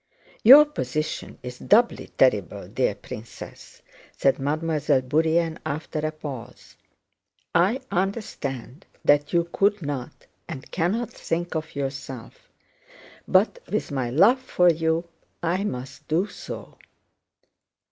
"Your 0.43 0.65
position 0.65 1.37
is 1.43 1.59
doubly 1.59 2.07
terrible, 2.07 2.67
dear 2.67 2.95
princess," 2.95 3.83
said 4.17 4.39
Mademoiselle 4.39 5.03
Bourienne 5.03 5.59
after 5.63 5.99
a 5.99 6.11
pause. 6.11 6.75
"I 7.53 7.81
understand 7.91 8.87
that 9.05 9.31
you 9.31 9.47
could 9.53 9.83
not, 9.83 10.25
and 10.49 10.71
cannot, 10.71 11.11
think 11.11 11.53
of 11.53 11.75
yourself, 11.75 12.49
but 13.27 13.59
with 13.71 13.91
my 13.91 14.09
love 14.09 14.39
for 14.41 14.71
you 14.71 15.07
I 15.43 15.63
must 15.65 16.07
do 16.07 16.25
so.... 16.25 16.79